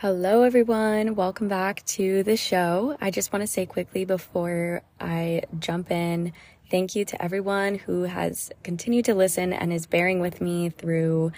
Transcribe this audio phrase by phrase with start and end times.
[0.00, 1.14] Hello, everyone.
[1.14, 2.96] Welcome back to the show.
[3.02, 6.32] I just want to say quickly before I jump in
[6.70, 11.32] thank you to everyone who has continued to listen and is bearing with me through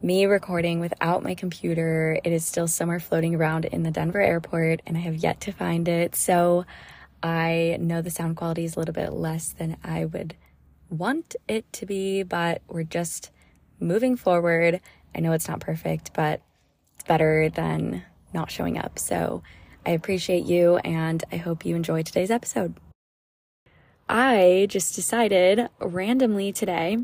[0.00, 2.18] me recording without my computer.
[2.24, 5.52] It is still somewhere floating around in the Denver airport, and I have yet to
[5.52, 6.16] find it.
[6.16, 6.64] So
[7.22, 10.34] I know the sound quality is a little bit less than I would
[10.88, 13.30] want it to be, but we're just
[13.78, 14.80] moving forward.
[15.14, 16.40] I know it's not perfect, but
[17.08, 19.00] better than not showing up.
[19.00, 19.42] So
[19.84, 22.74] I appreciate you and I hope you enjoy today's episode.
[24.08, 26.98] I just decided randomly today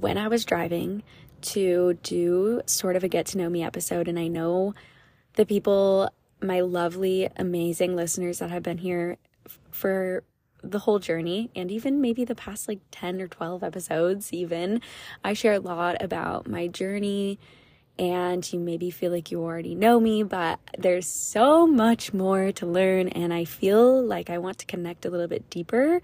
[0.00, 1.02] when I was driving
[1.42, 4.08] to do sort of a get to know me episode.
[4.08, 4.74] And I know
[5.34, 9.18] the people, my lovely, amazing listeners that have been here
[9.70, 10.24] for
[10.62, 14.80] the whole journey and even maybe the past like 10 or 12 episodes, even.
[15.22, 17.38] I share a lot about my journey
[17.98, 22.66] and you maybe feel like you already know me, but there's so much more to
[22.66, 26.00] learn, and I feel like I want to connect a little bit deeper.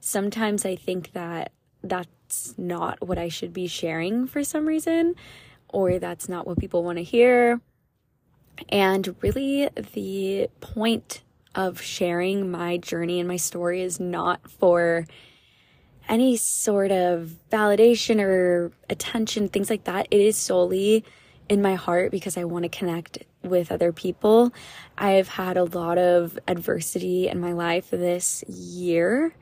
[0.00, 5.14] Sometimes I think that that's not what I should be sharing for some reason,
[5.68, 7.60] or that's not what people want to hear.
[8.68, 11.22] And really, the point
[11.54, 15.06] of sharing my journey and my story is not for
[16.08, 20.06] any sort of validation or attention, things like that.
[20.10, 21.04] It is solely
[21.48, 24.52] in my heart because I want to connect with other people.
[24.96, 29.34] I've had a lot of adversity in my life this year,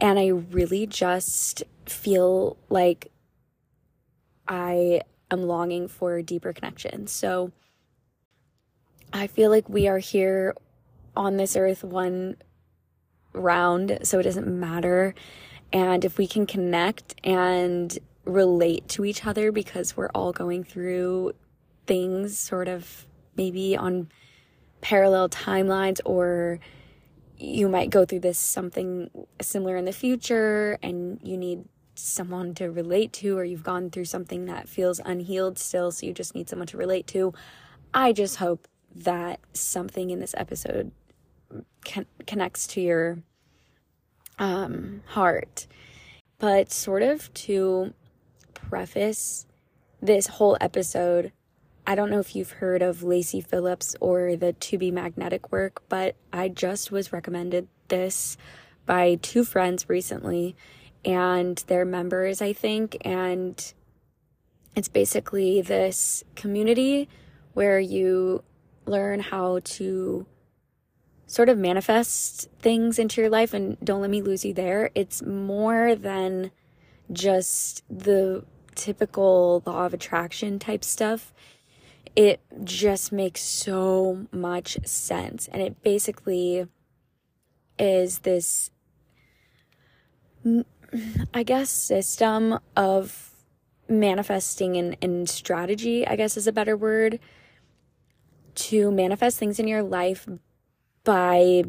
[0.00, 3.12] and I really just feel like
[4.48, 7.06] I am longing for deeper connection.
[7.06, 7.52] So
[9.12, 10.54] I feel like we are here
[11.16, 12.36] on this earth one
[13.32, 15.14] round, so it doesn't matter.
[15.72, 21.32] And if we can connect and relate to each other because we're all going through
[21.86, 24.08] things sort of maybe on
[24.80, 26.58] parallel timelines or
[27.36, 32.70] you might go through this something similar in the future and you need someone to
[32.70, 36.48] relate to or you've gone through something that feels unhealed still so you just need
[36.48, 37.32] someone to relate to.
[37.92, 40.92] I just hope that something in this episode
[41.84, 43.18] con- connects to your
[44.38, 45.66] um, heart.
[46.38, 47.94] But sort of to
[48.68, 49.46] preface
[50.04, 51.32] this whole episode,
[51.86, 55.82] I don't know if you've heard of Lacy Phillips or the To Be Magnetic work,
[55.88, 58.36] but I just was recommended this
[58.86, 60.56] by two friends recently
[61.04, 62.98] and they're members, I think.
[63.02, 63.72] And
[64.76, 67.08] it's basically this community
[67.54, 68.42] where you
[68.86, 70.26] learn how to
[71.26, 73.54] sort of manifest things into your life.
[73.54, 74.90] And don't let me lose you there.
[74.94, 76.50] It's more than
[77.12, 81.32] just the typical law of attraction type stuff,
[82.16, 85.48] it just makes so much sense.
[85.48, 86.66] And it basically
[87.78, 88.70] is this,
[91.32, 93.30] I guess, system of
[93.88, 97.18] manifesting and, and strategy, I guess is a better word,
[98.54, 100.28] to manifest things in your life
[101.02, 101.64] by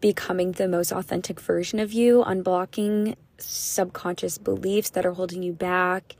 [0.00, 6.16] becoming the most authentic version of you, unblocking subconscious beliefs that are holding you back,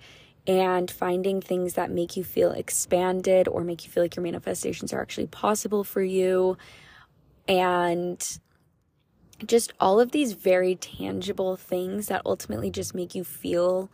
[0.51, 4.93] and finding things that make you feel expanded or make you feel like your manifestations
[4.93, 6.59] are actually possible for you.
[7.47, 8.21] And
[9.47, 13.93] just all of these very tangible things that ultimately just make you feel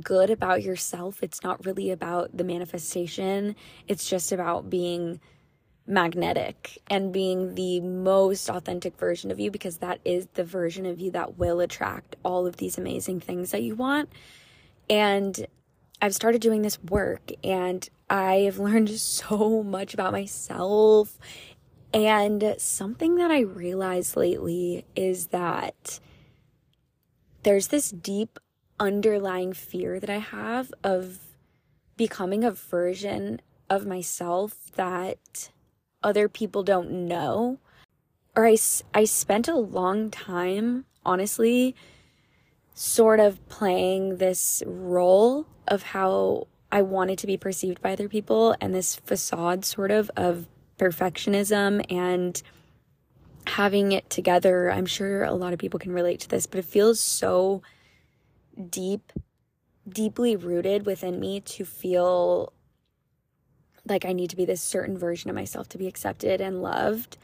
[0.00, 1.22] good about yourself.
[1.22, 3.54] It's not really about the manifestation,
[3.86, 5.20] it's just about being
[5.86, 11.00] magnetic and being the most authentic version of you because that is the version of
[11.00, 14.08] you that will attract all of these amazing things that you want.
[14.88, 15.46] And
[16.00, 21.18] I've started doing this work and I have learned so much about myself.
[21.92, 26.00] And something that I realized lately is that
[27.42, 28.38] there's this deep
[28.78, 31.18] underlying fear that I have of
[31.96, 35.50] becoming a version of myself that
[36.02, 37.58] other people don't know.
[38.36, 38.56] Or I,
[38.94, 41.74] I spent a long time, honestly,
[42.74, 48.54] sort of playing this role of how I wanted to be perceived by other people
[48.60, 50.46] and this facade sort of of
[50.78, 52.40] perfectionism and
[53.46, 54.70] having it together.
[54.70, 57.62] I'm sure a lot of people can relate to this, but it feels so
[58.70, 59.12] deep,
[59.88, 62.52] deeply rooted within me to feel
[63.86, 67.16] like I need to be this certain version of myself to be accepted and loved.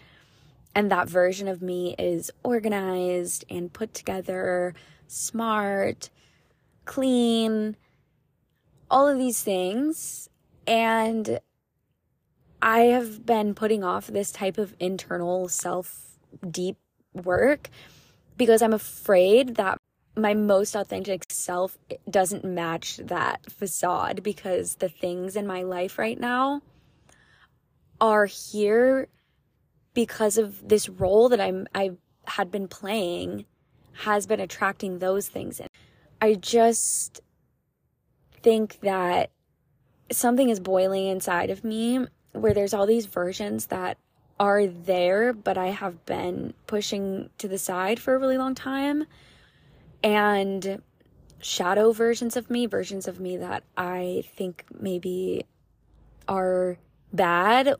[0.74, 4.74] And that version of me is organized and put together,
[5.06, 6.10] smart,
[6.84, 7.76] clean,
[8.90, 10.28] all of these things.
[10.66, 11.40] And
[12.62, 16.78] I have been putting off this type of internal self deep
[17.12, 17.68] work
[18.36, 19.78] because I'm afraid that
[20.16, 21.76] my most authentic self
[22.08, 26.62] doesn't match that facade because the things in my life right now
[28.00, 29.08] are here
[29.92, 31.92] because of this role that I'm I
[32.26, 33.44] had been playing
[33.92, 35.68] has been attracting those things in.
[36.20, 37.20] I just
[38.44, 39.30] think that
[40.12, 43.96] something is boiling inside of me where there's all these versions that
[44.38, 49.06] are there, but I have been pushing to the side for a really long time.
[50.02, 50.82] And
[51.40, 55.46] shadow versions of me, versions of me that I think maybe
[56.28, 56.76] are
[57.12, 57.74] bad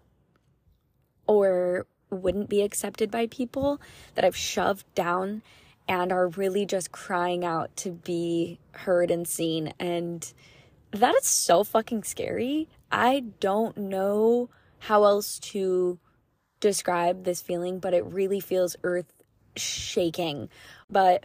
[1.27, 3.81] or wouldn't be accepted by people
[4.15, 5.43] that I've shoved down
[5.89, 9.75] and are really just crying out to be heard and seen.
[9.79, 10.33] And
[11.01, 12.69] that is so fucking scary.
[12.91, 15.99] I don't know how else to
[16.61, 19.13] describe this feeling, but it really feels earth
[19.57, 20.49] shaking.
[20.89, 21.25] But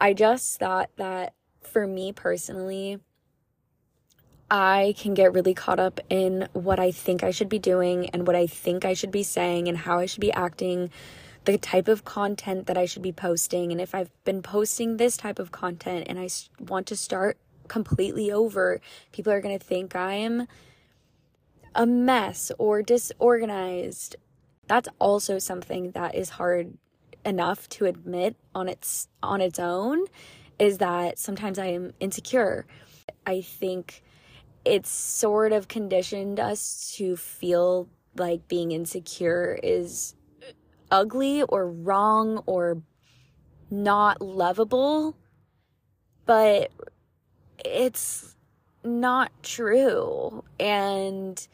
[0.00, 3.00] I just thought that for me personally,
[4.50, 8.26] I can get really caught up in what I think I should be doing and
[8.26, 10.90] what I think I should be saying and how I should be acting,
[11.46, 13.72] the type of content that I should be posting.
[13.72, 16.28] And if I've been posting this type of content and I
[16.60, 18.80] want to start completely over,
[19.12, 20.46] people are going to think I am
[21.74, 24.16] a mess or disorganized.
[24.66, 26.78] That's also something that is hard
[27.24, 30.06] enough to admit on its on its own
[30.58, 32.66] is that sometimes I am insecure.
[33.26, 34.02] I think
[34.64, 40.14] it's sort of conditioned us to feel like being insecure is
[40.90, 42.82] ugly or wrong or
[43.70, 45.16] not lovable.
[46.24, 46.70] But
[47.64, 48.34] it's
[48.84, 50.44] not true.
[50.60, 51.46] And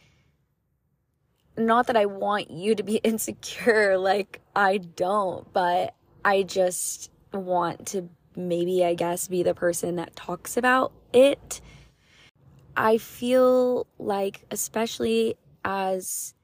[1.57, 5.95] not that I want you to be insecure, like, I don't, but
[6.25, 11.61] I just want to maybe, I guess, be the person that talks about it
[12.77, 16.35] I feel like, especially as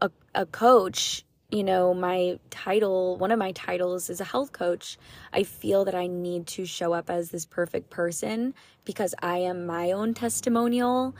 [0.00, 4.98] a, a coach, you know, my title, one of my titles is a health coach.
[5.32, 8.54] I feel that I need to show up as this perfect person
[8.84, 11.14] because I am my own testimonial.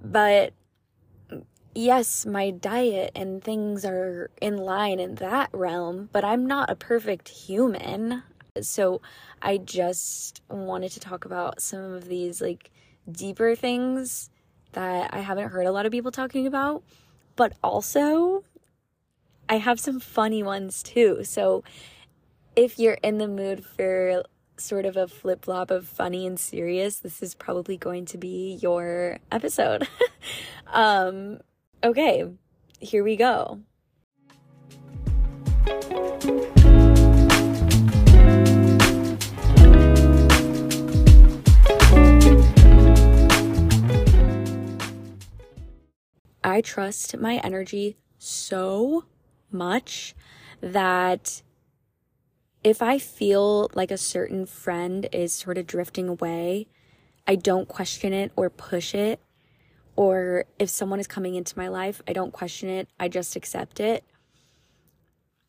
[0.00, 0.52] But
[1.74, 6.76] yes, my diet and things are in line in that realm, but I'm not a
[6.76, 8.22] perfect human.
[8.60, 9.02] So
[9.42, 12.70] I just wanted to talk about some of these like
[13.10, 14.30] deeper things
[14.72, 16.84] that I haven't heard a lot of people talking about,
[17.34, 18.44] but also
[19.48, 21.22] I have some funny ones too.
[21.22, 21.62] So
[22.56, 24.24] if you're in the mood for
[24.56, 28.58] sort of a flip flop of funny and serious, this is probably going to be
[28.60, 29.86] your episode.
[30.66, 31.40] um,
[31.84, 32.24] okay,
[32.80, 33.60] here we go.
[46.42, 49.04] I trust my energy so
[49.56, 50.14] much
[50.60, 51.42] that
[52.62, 56.66] if I feel like a certain friend is sort of drifting away,
[57.26, 59.20] I don't question it or push it.
[59.94, 63.80] Or if someone is coming into my life, I don't question it, I just accept
[63.80, 64.04] it.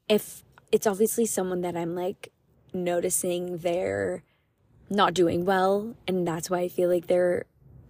[0.08, 2.32] If it's obviously someone that I'm like
[2.74, 4.24] noticing they're
[4.90, 7.46] not doing well, and that's why I feel like they're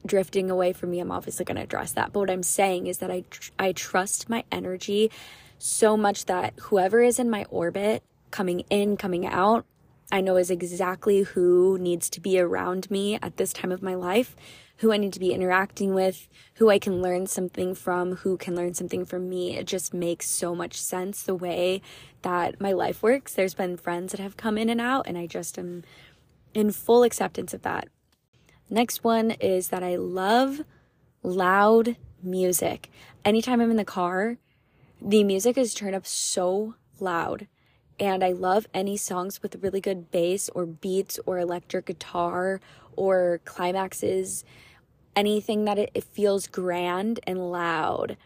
[0.06, 2.14] drifting away from me, I'm obviously going to address that.
[2.14, 5.12] But what I'm saying is that I tr- I trust my energy
[5.58, 9.66] so much that whoever is in my orbit coming in, coming out,
[10.12, 13.96] I know is exactly who needs to be around me at this time of my
[13.96, 14.36] life,
[14.78, 18.56] who I need to be interacting with, who I can learn something from, who can
[18.56, 19.58] learn something from me.
[19.58, 21.82] It just makes so much sense the way
[22.22, 23.34] that my life works.
[23.34, 25.84] There's been friends that have come in and out, and I just am
[26.54, 27.90] in full acceptance of that.
[28.70, 30.62] Next one is that I love
[31.24, 32.90] loud music.
[33.26, 34.38] Anytime I'm in the car,
[35.02, 37.48] the music is turned up so loud.
[38.00, 42.60] And I love any songs with really good bass or beats or electric guitar
[42.96, 44.44] or climaxes,
[45.16, 48.18] anything that it, it feels grand and loud.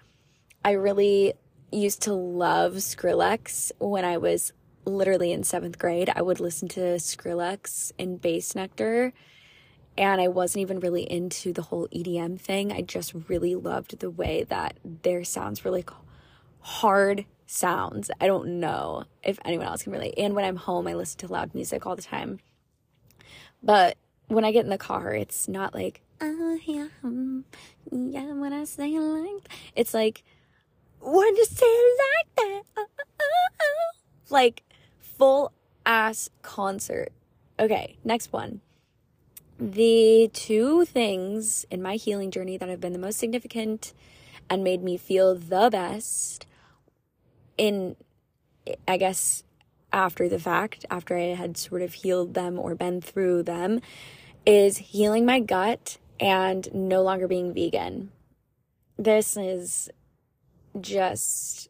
[0.63, 1.33] I really
[1.71, 4.51] used to love Skrillex when I was
[4.83, 6.11] literally in seventh grade.
[6.13, 9.13] I would listen to Skrillex and Bassnectar
[9.97, 12.71] and I wasn't even really into the whole EDM thing.
[12.71, 15.89] I just really loved the way that their sounds were like
[16.62, 18.10] hard sounds.
[18.20, 20.15] I don't know if anyone else can relate.
[20.18, 22.39] And when I'm home, I listen to loud music all the time.
[23.62, 27.44] But when I get in the car, it's not like oh, yeah, mm,
[27.91, 30.24] yeah, when I say like, it's like,
[31.01, 32.86] when you say like that, oh,
[33.20, 33.91] oh, oh.
[34.30, 34.63] like
[35.00, 35.51] full
[35.86, 37.12] ass concert.
[37.60, 38.62] Okay, next one.
[39.60, 43.94] The two things in my healing journey that have been the most significant
[44.50, 46.48] and made me feel the best
[47.62, 47.96] in,
[48.88, 49.44] I guess,
[49.94, 53.82] after the fact, after I had sort of healed them or been through them,
[54.48, 58.12] is healing my gut and no longer being vegan.
[58.98, 59.91] This is
[60.80, 61.70] just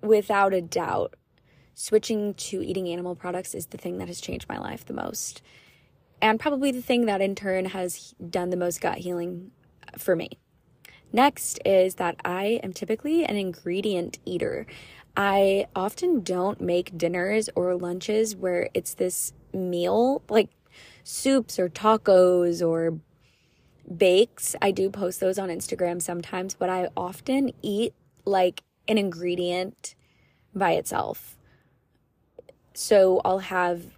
[0.00, 1.14] without a doubt
[1.74, 5.42] switching to eating animal products is the thing that has changed my life the most.
[6.22, 9.50] And probably the thing that in turn has done the most gut healing
[9.98, 10.30] for me.
[11.12, 14.66] Next is that I am typically an ingredient eater.
[15.16, 20.50] I often don't make dinners or lunches where it's this meal, like
[21.04, 22.98] soups or tacos or
[23.96, 24.54] bakes.
[24.60, 27.94] I do post those on Instagram sometimes, but I often eat
[28.26, 29.94] like an ingredient
[30.54, 31.36] by itself.
[32.74, 33.96] So I'll have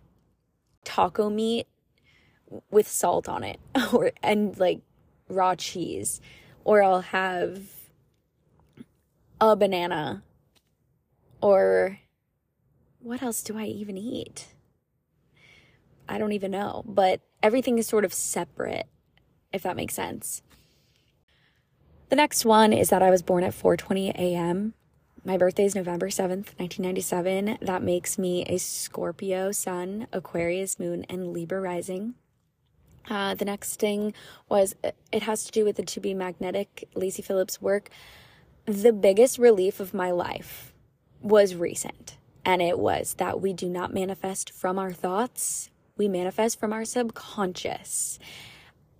[0.84, 1.66] taco meat
[2.70, 3.58] with salt on it
[3.92, 4.80] or and like
[5.28, 6.20] raw cheese
[6.64, 7.60] or I'll have
[9.40, 10.22] a banana
[11.40, 12.00] or
[13.00, 14.48] what else do I even eat?
[16.08, 18.86] I don't even know, but everything is sort of separate,
[19.52, 20.42] if that makes sense.
[22.08, 24.74] The next one is that I was born at 4:20 a.m.
[25.24, 27.58] My birthday is November 7th, 1997.
[27.60, 32.14] That makes me a Scorpio sun, Aquarius moon, and Libra rising.
[33.10, 34.14] Uh, the next thing
[34.48, 34.74] was
[35.12, 37.90] it has to do with the To Be Magnetic, Lacy Phillips' work.
[38.64, 40.67] The biggest relief of my life
[41.20, 46.58] was recent, and it was that we do not manifest from our thoughts, we manifest
[46.60, 48.18] from our subconscious.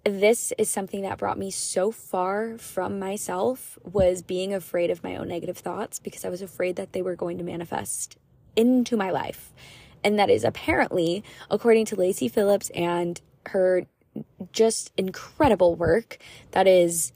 [0.05, 5.17] This is something that brought me so far from myself was being afraid of my
[5.17, 8.17] own negative thoughts because I was afraid that they were going to manifest
[8.57, 9.53] into my life.
[10.03, 13.87] And that is apparently, according to Lacy Phillips and her
[14.53, 16.19] just incredible work
[16.53, 17.13] that is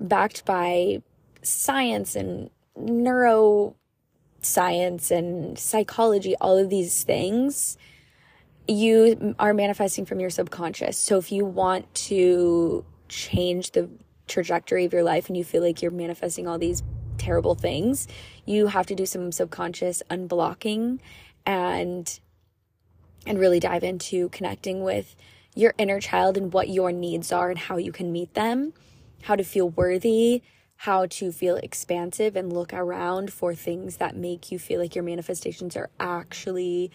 [0.00, 1.02] backed by
[1.42, 2.50] science and
[4.46, 7.76] neuroscience and psychology, all of these things
[8.68, 10.98] you are manifesting from your subconscious.
[10.98, 13.88] So if you want to change the
[14.26, 16.82] trajectory of your life and you feel like you're manifesting all these
[17.16, 18.08] terrible things,
[18.44, 20.98] you have to do some subconscious unblocking
[21.44, 22.18] and
[23.24, 25.16] and really dive into connecting with
[25.54, 28.72] your inner child and what your needs are and how you can meet them,
[29.22, 30.42] how to feel worthy,
[30.76, 35.04] how to feel expansive and look around for things that make you feel like your
[35.04, 36.90] manifestations are actually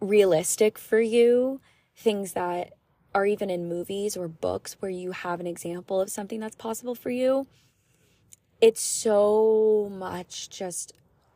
[0.00, 1.60] realistic for you,
[1.94, 2.72] things that
[3.14, 6.94] are even in movies or books where you have an example of something that's possible
[6.94, 7.46] for you.
[8.60, 10.92] It's so much just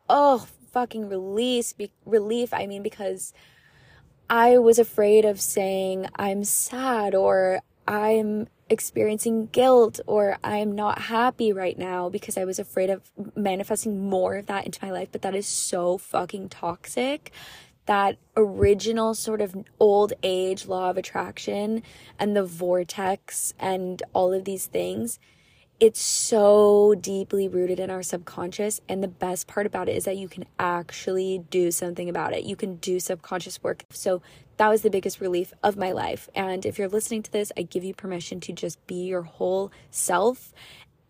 [0.08, 2.52] oh, fucking release, be- relief.
[2.52, 3.32] I mean because
[4.28, 11.52] I was afraid of saying I'm sad or I'm experiencing guilt or I'm not happy
[11.52, 13.02] right now because I was afraid of
[13.36, 15.08] manifesting more of that into my life.
[15.10, 17.32] But that is so fucking toxic
[17.86, 21.82] that original sort of old age law of attraction
[22.18, 25.18] and the vortex and all of these things
[25.80, 28.82] it's so deeply rooted in our subconscious.
[28.86, 32.44] And the best part about it is that you can actually do something about it.
[32.44, 33.84] You can do subconscious work.
[33.90, 34.20] So
[34.58, 36.28] that was the biggest relief of my life.
[36.34, 39.72] And if you're listening to this, I give you permission to just be your whole
[39.90, 40.52] self.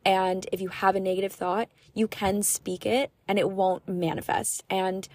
[0.04, 4.62] And if you have a negative thought, you can speak it and it won't manifest.
[4.70, 5.08] And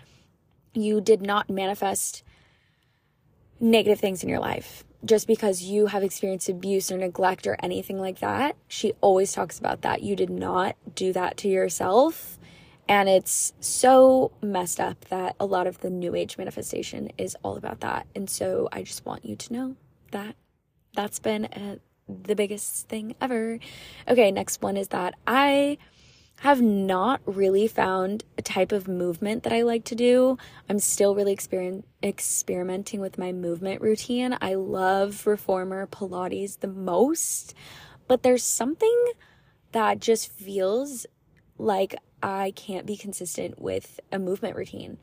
[0.73, 2.23] you did not manifest
[3.61, 7.99] negative things in your life just because you have experienced abuse or neglect or anything
[7.99, 8.55] like that.
[8.67, 10.01] She always talks about that.
[10.01, 12.39] You did not do that to yourself.
[12.87, 17.57] And it's so messed up that a lot of the new age manifestation is all
[17.57, 18.05] about that.
[18.15, 19.75] And so I just want you to know
[20.11, 20.35] that
[20.93, 21.75] that's been a, uh,
[22.07, 23.57] the biggest thing ever.
[24.07, 25.79] Okay, next one is that I
[26.41, 30.37] have not really found a type of movement that I like to do.
[30.69, 34.37] I'm still really exper- experimenting with my movement routine.
[34.41, 37.53] I love reformer Pilates the most,
[38.07, 39.05] but there's something
[39.71, 41.05] that just feels
[41.57, 44.97] like I can't be consistent with a movement routine.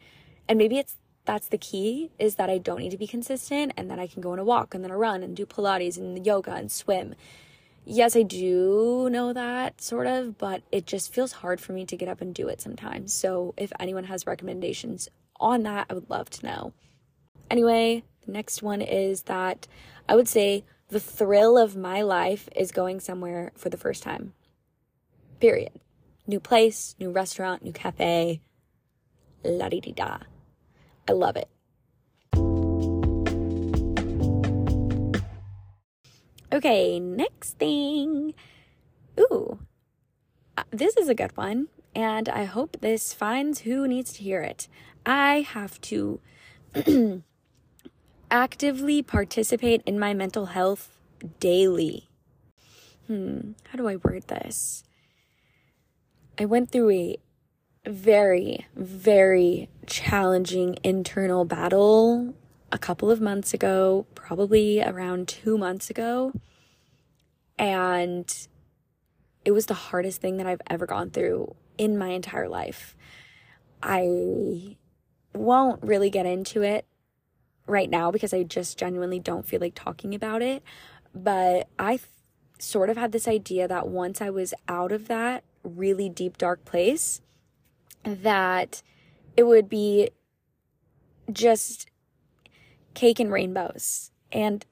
[0.48, 3.88] And maybe it's that's the key is that I don't need to be consistent and
[3.90, 6.26] that I can go on a walk and then a run and do Pilates and
[6.26, 7.14] yoga and swim
[7.84, 11.96] yes, I do know that sort of, but it just feels hard for me to
[11.96, 13.12] get up and do it sometimes.
[13.12, 15.08] So if anyone has recommendations
[15.38, 16.72] on that, I would love to know.
[17.50, 19.66] Anyway, the next one is that
[20.08, 24.34] I would say the thrill of my life is going somewhere for the first time.
[25.40, 25.80] Period.
[26.26, 28.40] New place, new restaurant, new cafe.
[29.44, 30.18] La di da.
[31.08, 31.48] I love it.
[36.52, 38.34] Okay, next thing.
[39.18, 39.58] Ooh,
[40.58, 44.42] uh, this is a good one, and I hope this finds who needs to hear
[44.42, 44.68] it.
[45.06, 46.20] I have to
[48.30, 50.90] actively participate in my mental health
[51.40, 52.10] daily.
[53.06, 54.84] Hmm, how do I word this?
[56.38, 57.16] I went through a
[57.86, 62.34] very, very challenging internal battle
[62.72, 66.32] a couple of months ago, probably around two months ago.
[67.58, 68.48] And
[69.44, 72.96] it was the hardest thing that I've ever gone through in my entire life.
[73.82, 74.76] I
[75.34, 76.86] won't really get into it
[77.66, 80.62] right now because I just genuinely don't feel like talking about it.
[81.14, 82.08] But I th-
[82.58, 86.64] sort of had this idea that once I was out of that really deep, dark
[86.64, 87.20] place,
[88.04, 88.82] that
[89.36, 90.10] it would be
[91.30, 91.88] just
[92.94, 94.10] cake and rainbows.
[94.30, 94.64] And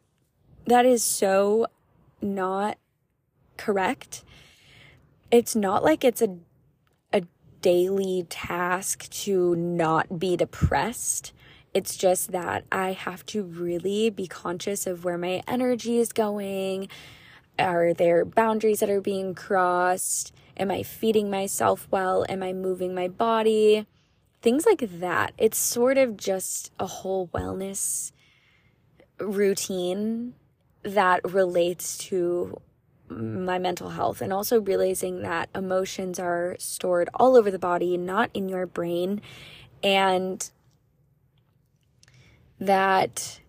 [0.66, 1.66] that is so
[2.22, 2.78] not
[3.56, 4.24] correct.
[5.30, 6.38] It's not like it's a
[7.12, 7.22] a
[7.60, 11.32] daily task to not be depressed.
[11.72, 16.88] It's just that I have to really be conscious of where my energy is going.
[17.58, 20.34] Are there boundaries that are being crossed?
[20.56, 22.24] Am I feeding myself well?
[22.28, 23.86] Am I moving my body?
[24.42, 25.32] Things like that.
[25.36, 28.12] It's sort of just a whole wellness
[29.18, 30.34] routine
[30.82, 32.60] that relates to
[33.08, 38.30] my mental health and also realizing that emotions are stored all over the body, not
[38.32, 39.20] in your brain,
[39.82, 40.50] and
[42.58, 43.40] that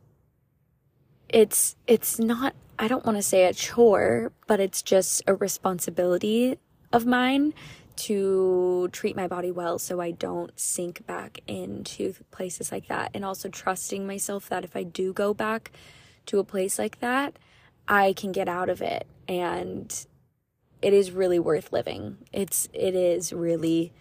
[1.29, 6.57] it's it's not I don't want to say a chore, but it's just a responsibility
[6.91, 7.53] of mine
[7.95, 13.11] to treat my body well so I don't sink back into places like that.
[13.13, 15.71] And also trusting myself that if I do go back
[16.27, 17.37] to a place like that,
[17.87, 19.07] I can get out of it.
[19.27, 20.05] And
[20.81, 22.17] it is really worth living.
[22.31, 23.93] It's, it is really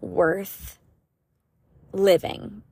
[0.00, 0.78] worth
[1.92, 2.62] living.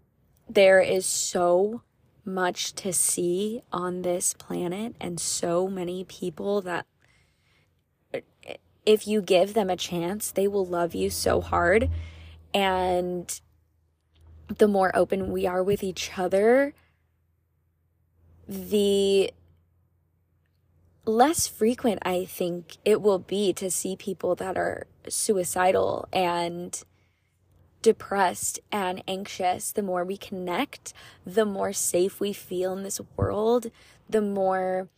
[0.48, 1.82] There is so
[2.24, 6.86] much to see on this planet and so many people that
[8.86, 11.90] if you give them a chance, they will love you so hard.
[12.52, 13.40] And
[14.48, 16.74] the more open we are with each other,
[18.48, 19.32] the
[21.04, 26.82] less frequent I think it will be to see people that are suicidal and
[27.82, 29.72] depressed and anxious.
[29.72, 30.92] The more we connect,
[31.24, 33.70] the more safe we feel in this world,
[34.08, 34.88] the more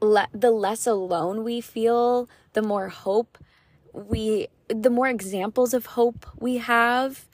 [0.00, 3.38] le- the less alone we feel, the more hope
[3.92, 7.26] we the more examples of hope we have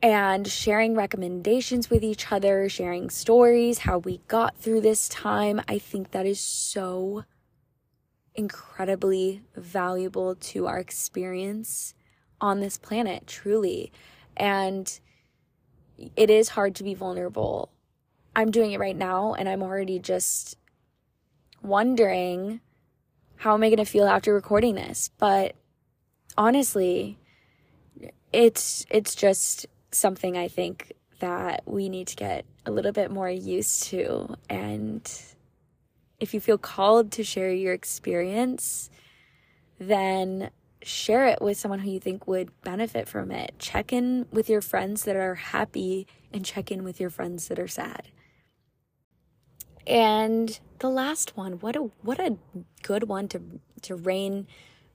[0.00, 5.60] and sharing recommendations with each other, sharing stories, how we got through this time.
[5.66, 7.24] I think that is so
[8.34, 11.94] incredibly valuable to our experience
[12.40, 13.90] on this planet, truly.
[14.36, 15.00] And
[16.14, 17.72] it is hard to be vulnerable.
[18.36, 20.56] I'm doing it right now, and I'm already just
[21.62, 22.60] wondering
[23.36, 25.10] how am I going to feel after recording this?
[25.18, 25.54] But
[26.36, 27.18] honestly,
[28.32, 33.30] it's it's just something I think that we need to get a little bit more
[33.30, 35.10] used to and
[36.20, 38.90] if you feel called to share your experience,
[39.78, 40.50] then
[40.82, 43.54] share it with someone who you think would benefit from it.
[43.58, 47.58] Check in with your friends that are happy and check in with your friends that
[47.58, 48.08] are sad.
[49.88, 52.36] And the last one, what a what a
[52.82, 53.40] good one to
[53.82, 54.46] to rein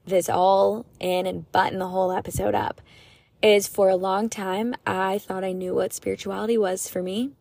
[0.06, 2.80] this all in and button the whole episode up
[3.42, 7.32] is for a long time I thought I knew what spirituality was for me.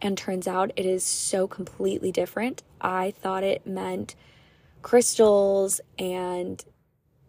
[0.00, 2.62] And turns out it is so completely different.
[2.80, 4.14] I thought it meant
[4.82, 6.64] crystals and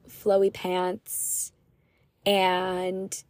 [0.08, 1.52] flowy pants
[2.26, 3.24] and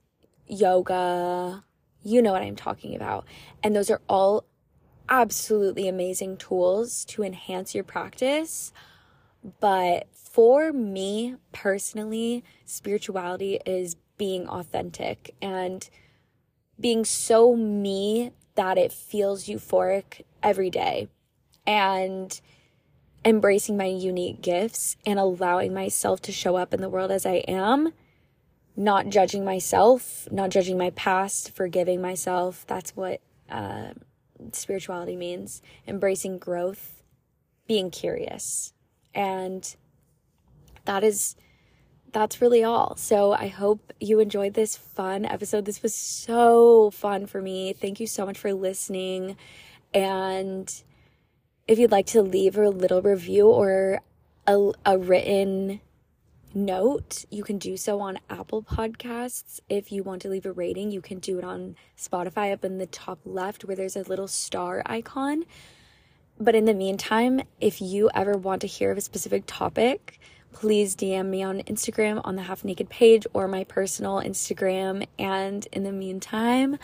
[0.47, 1.63] yoga.
[2.03, 3.25] You know what I'm talking about.
[3.63, 4.43] And those are all
[5.09, 8.71] absolutely amazing tools to enhance your practice.
[9.59, 15.89] But for me personally, spirituality is being authentic and
[16.79, 21.07] being so me that it feels euphoric every day
[21.65, 22.39] and
[23.23, 27.43] embracing my unique gifts and allowing myself to show up in the world as I
[27.47, 27.93] am,
[28.75, 32.65] not judging myself, not judging my past, forgiving myself.
[32.67, 33.91] That's what uh,
[34.51, 37.03] spirituality means embracing growth,
[37.67, 38.73] being curious.
[39.13, 39.75] And
[40.85, 41.35] that is
[42.11, 42.95] that's really all.
[42.95, 45.65] So I hope you enjoyed this fun episode.
[45.65, 47.73] This was so fun for me.
[47.73, 49.37] Thank you so much for listening.
[49.93, 50.71] And
[51.67, 54.01] if you'd like to leave a little review or
[54.47, 55.81] a, a written
[56.53, 59.59] note, you can do so on Apple Podcasts.
[59.69, 62.77] If you want to leave a rating, you can do it on Spotify up in
[62.77, 65.45] the top left where there's a little star icon.
[66.39, 70.19] But in the meantime, if you ever want to hear of a specific topic,
[70.53, 75.05] please DM me on Instagram on the Half Naked page or my personal Instagram.
[75.17, 76.77] And in the meantime,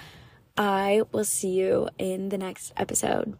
[0.58, 3.38] I will see you in the next episode.